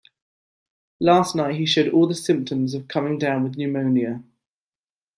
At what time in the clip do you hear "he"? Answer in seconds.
1.57-1.67